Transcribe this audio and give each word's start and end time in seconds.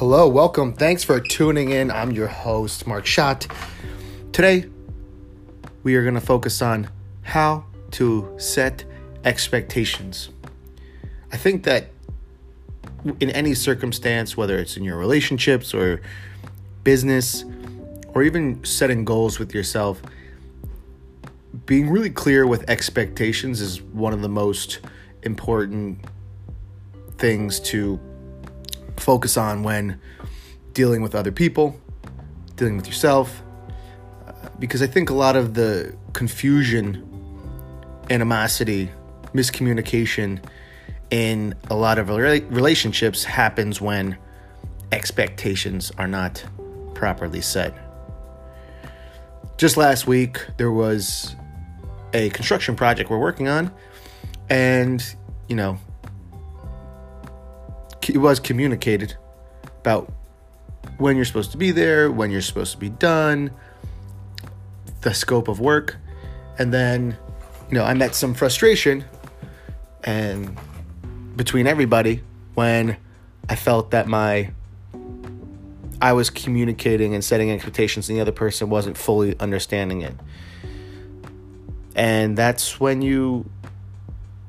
Hello, 0.00 0.26
welcome. 0.26 0.72
Thanks 0.72 1.04
for 1.04 1.20
tuning 1.20 1.72
in. 1.72 1.90
I'm 1.90 2.10
your 2.10 2.26
host, 2.26 2.86
Mark 2.86 3.04
Schott. 3.04 3.46
Today, 4.32 4.64
we 5.82 5.94
are 5.94 6.02
going 6.02 6.14
to 6.14 6.22
focus 6.22 6.62
on 6.62 6.88
how 7.20 7.66
to 7.90 8.34
set 8.38 8.82
expectations. 9.26 10.30
I 11.30 11.36
think 11.36 11.64
that 11.64 11.90
in 13.20 13.28
any 13.28 13.52
circumstance, 13.52 14.38
whether 14.38 14.58
it's 14.58 14.78
in 14.78 14.84
your 14.84 14.96
relationships 14.96 15.74
or 15.74 16.00
business, 16.82 17.44
or 18.14 18.22
even 18.22 18.64
setting 18.64 19.04
goals 19.04 19.38
with 19.38 19.52
yourself, 19.52 20.00
being 21.66 21.90
really 21.90 22.08
clear 22.08 22.46
with 22.46 22.64
expectations 22.70 23.60
is 23.60 23.82
one 23.82 24.14
of 24.14 24.22
the 24.22 24.30
most 24.30 24.80
important 25.24 26.02
things 27.18 27.60
to 27.60 28.00
focus 29.00 29.36
on 29.36 29.62
when 29.62 30.00
dealing 30.72 31.02
with 31.02 31.14
other 31.14 31.32
people, 31.32 31.78
dealing 32.56 32.76
with 32.76 32.86
yourself. 32.86 33.42
Because 34.58 34.82
I 34.82 34.86
think 34.86 35.10
a 35.10 35.14
lot 35.14 35.36
of 35.36 35.54
the 35.54 35.94
confusion, 36.12 37.06
animosity, 38.10 38.90
miscommunication 39.34 40.42
in 41.10 41.54
a 41.68 41.74
lot 41.74 41.98
of 41.98 42.08
relationships 42.08 43.24
happens 43.24 43.80
when 43.80 44.16
expectations 44.92 45.90
are 45.98 46.06
not 46.06 46.44
properly 46.94 47.40
set. 47.40 47.74
Just 49.56 49.76
last 49.76 50.06
week, 50.06 50.38
there 50.56 50.70
was 50.70 51.34
a 52.12 52.30
construction 52.30 52.74
project 52.76 53.10
we're 53.10 53.18
working 53.18 53.48
on, 53.48 53.70
and 54.48 55.14
you 55.48 55.56
know, 55.56 55.78
it 58.08 58.18
was 58.18 58.40
communicated 58.40 59.16
about 59.80 60.12
when 60.98 61.16
you're 61.16 61.24
supposed 61.24 61.52
to 61.52 61.58
be 61.58 61.70
there, 61.70 62.10
when 62.10 62.30
you're 62.30 62.40
supposed 62.40 62.72
to 62.72 62.78
be 62.78 62.88
done, 62.88 63.50
the 65.02 65.14
scope 65.14 65.48
of 65.48 65.60
work. 65.60 65.96
And 66.58 66.72
then, 66.72 67.16
you 67.68 67.74
know, 67.74 67.84
I 67.84 67.94
met 67.94 68.14
some 68.14 68.34
frustration 68.34 69.04
and 70.04 70.58
between 71.36 71.66
everybody 71.66 72.22
when 72.54 72.96
I 73.48 73.56
felt 73.56 73.90
that 73.92 74.06
my 74.06 74.52
I 76.02 76.14
was 76.14 76.30
communicating 76.30 77.14
and 77.14 77.22
setting 77.22 77.50
expectations 77.50 78.08
and 78.08 78.16
the 78.16 78.22
other 78.22 78.32
person 78.32 78.70
wasn't 78.70 78.96
fully 78.96 79.38
understanding 79.38 80.00
it. 80.00 80.14
And 81.94 82.38
that's 82.38 82.80
when 82.80 83.02
you 83.02 83.50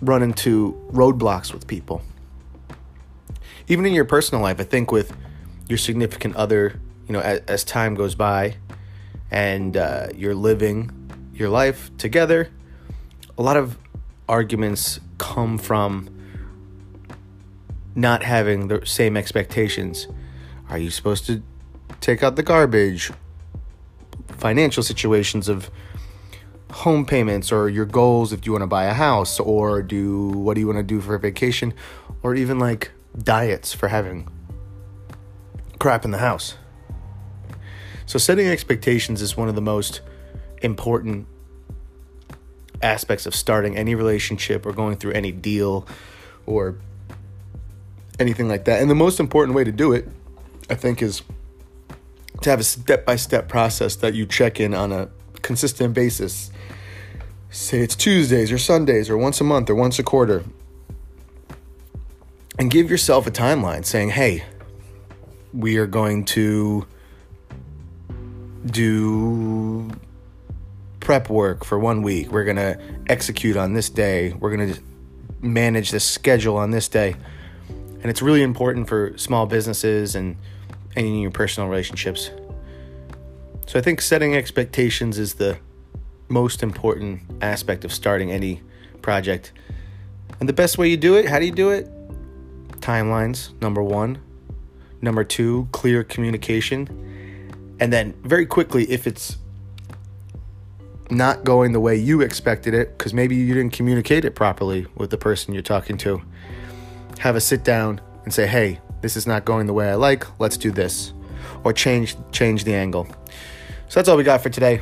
run 0.00 0.22
into 0.22 0.72
roadblocks 0.90 1.52
with 1.52 1.68
people 1.68 2.02
even 3.68 3.84
in 3.86 3.92
your 3.92 4.04
personal 4.04 4.42
life, 4.42 4.60
I 4.60 4.64
think 4.64 4.92
with 4.92 5.16
your 5.68 5.78
significant 5.78 6.36
other, 6.36 6.80
you 7.06 7.12
know, 7.12 7.20
as, 7.20 7.40
as 7.48 7.64
time 7.64 7.94
goes 7.94 8.14
by 8.14 8.56
and 9.30 9.76
uh, 9.76 10.08
you're 10.14 10.34
living 10.34 10.90
your 11.34 11.48
life 11.48 11.90
together, 11.98 12.50
a 13.36 13.42
lot 13.42 13.56
of 13.56 13.76
arguments 14.28 15.00
come 15.18 15.58
from 15.58 16.08
not 17.94 18.22
having 18.22 18.68
the 18.68 18.84
same 18.84 19.16
expectations. 19.16 20.06
Are 20.68 20.78
you 20.78 20.90
supposed 20.90 21.26
to 21.26 21.42
take 22.00 22.22
out 22.22 22.36
the 22.36 22.42
garbage? 22.42 23.10
Financial 24.28 24.82
situations 24.82 25.48
of 25.48 25.70
home 26.70 27.06
payments 27.06 27.50
or 27.50 27.68
your 27.68 27.86
goals 27.86 28.32
if 28.32 28.44
you 28.44 28.52
want 28.52 28.62
to 28.62 28.66
buy 28.66 28.84
a 28.84 28.92
house 28.92 29.40
or 29.40 29.82
do 29.82 30.28
what 30.30 30.54
do 30.54 30.60
you 30.60 30.66
want 30.66 30.78
to 30.78 30.82
do 30.82 31.00
for 31.00 31.14
a 31.14 31.18
vacation 31.18 31.72
or 32.22 32.34
even 32.34 32.58
like 32.58 32.90
diets 33.22 33.72
for 33.72 33.88
having 33.88 34.28
crap 35.78 36.04
in 36.04 36.10
the 36.10 36.18
house. 36.18 36.56
So, 38.06 38.18
setting 38.18 38.46
expectations 38.46 39.20
is 39.20 39.36
one 39.36 39.48
of 39.48 39.54
the 39.54 39.60
most 39.60 40.00
important 40.62 41.26
aspects 42.82 43.26
of 43.26 43.34
starting 43.34 43.76
any 43.76 43.94
relationship 43.94 44.64
or 44.64 44.72
going 44.72 44.96
through 44.96 45.12
any 45.12 45.32
deal 45.32 45.86
or 46.44 46.76
anything 48.18 48.48
like 48.48 48.64
that. 48.66 48.80
And 48.80 48.90
the 48.90 48.94
most 48.94 49.18
important 49.18 49.56
way 49.56 49.64
to 49.64 49.72
do 49.72 49.92
it, 49.92 50.08
I 50.70 50.74
think, 50.74 51.02
is 51.02 51.22
to 52.42 52.50
have 52.50 52.60
a 52.60 52.64
step 52.64 53.04
by 53.04 53.16
step 53.16 53.48
process 53.48 53.96
that 53.96 54.14
you 54.14 54.26
check 54.26 54.60
in 54.60 54.74
on 54.74 54.92
a 54.92 55.08
consistent 55.42 55.94
basis. 55.94 56.50
Say 57.50 57.80
it's 57.80 57.96
Tuesdays 57.96 58.52
or 58.52 58.58
Sundays 58.58 59.08
or 59.08 59.16
once 59.16 59.40
a 59.40 59.44
month 59.44 59.70
or 59.70 59.74
once 59.74 59.98
a 59.98 60.02
quarter 60.02 60.44
and 62.58 62.70
give 62.70 62.90
yourself 62.90 63.26
a 63.26 63.30
timeline 63.30 63.84
saying, 63.84 64.10
hey, 64.10 64.44
we 65.52 65.76
are 65.76 65.86
going 65.86 66.24
to 66.24 66.86
do 68.66 69.90
prep 71.00 71.30
work 71.30 71.64
for 71.64 71.78
one 71.78 72.02
week. 72.02 72.30
We're 72.30 72.44
going 72.44 72.56
to 72.56 72.78
execute 73.08 73.56
on 73.56 73.74
this 73.74 73.88
day. 73.88 74.32
We're 74.32 74.54
going 74.56 74.74
to 74.74 74.80
manage 75.40 75.90
the 75.90 76.00
schedule 76.00 76.56
on 76.56 76.70
this 76.70 76.88
day. 76.88 77.14
And 77.68 78.06
it's 78.06 78.22
really 78.22 78.42
important 78.42 78.88
for 78.88 79.16
small 79.16 79.46
businesses 79.46 80.14
and, 80.14 80.36
and 80.94 81.06
in 81.06 81.16
your 81.16 81.30
personal 81.30 81.68
relationships. 81.68 82.30
So 83.66 83.78
I 83.78 83.82
think 83.82 84.00
setting 84.00 84.34
expectations 84.34 85.18
is 85.18 85.34
the 85.34 85.58
most 86.28 86.62
important 86.62 87.20
aspect 87.40 87.84
of 87.84 87.92
starting 87.92 88.32
any 88.32 88.62
project. 89.02 89.52
And 90.40 90.48
the 90.48 90.52
best 90.52 90.78
way 90.78 90.88
you 90.88 90.96
do 90.96 91.16
it, 91.16 91.28
how 91.28 91.38
do 91.38 91.46
you 91.46 91.52
do 91.52 91.70
it? 91.70 91.88
Timelines, 92.86 93.50
number 93.60 93.82
one. 93.82 94.18
Number 95.02 95.24
two, 95.24 95.68
clear 95.72 96.04
communication. 96.04 96.88
And 97.80 97.92
then, 97.92 98.14
very 98.22 98.46
quickly, 98.46 98.84
if 98.88 99.08
it's 99.08 99.38
not 101.10 101.42
going 101.42 101.72
the 101.72 101.80
way 101.80 101.96
you 101.96 102.20
expected 102.20 102.74
it, 102.74 102.96
because 102.96 103.12
maybe 103.12 103.34
you 103.34 103.54
didn't 103.54 103.72
communicate 103.72 104.24
it 104.24 104.36
properly 104.36 104.86
with 104.94 105.10
the 105.10 105.18
person 105.18 105.52
you're 105.52 105.64
talking 105.64 105.98
to, 105.98 106.22
have 107.18 107.34
a 107.34 107.40
sit 107.40 107.64
down 107.64 108.00
and 108.24 108.32
say, 108.32 108.46
hey, 108.46 108.78
this 109.00 109.16
is 109.16 109.26
not 109.26 109.44
going 109.44 109.66
the 109.66 109.72
way 109.72 109.90
I 109.90 109.94
like, 109.94 110.24
let's 110.38 110.56
do 110.56 110.70
this. 110.70 111.12
Or 111.64 111.72
change 111.72 112.16
change 112.30 112.62
the 112.62 112.74
angle. 112.74 113.08
So 113.88 113.98
that's 113.98 114.08
all 114.08 114.16
we 114.16 114.22
got 114.22 114.42
for 114.42 114.50
today. 114.50 114.80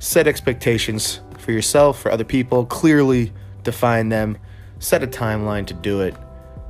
Set 0.00 0.26
expectations 0.26 1.20
for 1.38 1.52
yourself, 1.52 1.98
for 1.98 2.10
other 2.10 2.24
people, 2.24 2.66
clearly 2.66 3.32
define 3.62 4.10
them, 4.10 4.36
set 4.80 5.02
a 5.02 5.06
timeline 5.06 5.66
to 5.66 5.74
do 5.74 6.02
it 6.02 6.14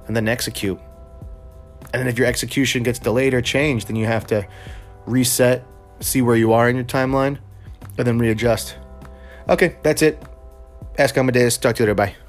and 0.08 0.16
then 0.16 0.26
execute. 0.26 0.80
And 1.92 2.00
then 2.00 2.08
if 2.08 2.18
your 2.18 2.26
execution 2.26 2.82
gets 2.82 2.98
delayed 2.98 3.32
or 3.32 3.40
changed, 3.40 3.88
then 3.88 3.96
you 3.96 4.06
have 4.06 4.26
to 4.28 4.46
reset, 5.06 5.64
see 6.00 6.20
where 6.20 6.36
you 6.36 6.52
are 6.52 6.68
in 6.68 6.76
your 6.76 6.84
timeline, 6.84 7.38
and 7.96 8.06
then 8.06 8.18
readjust. 8.18 8.76
Okay, 9.48 9.76
that's 9.82 10.02
it. 10.02 10.20
Ask 10.98 11.16
Amadeus. 11.16 11.56
Talk 11.56 11.76
to 11.76 11.84
you 11.84 11.86
later. 11.86 11.94
Bye. 11.94 12.27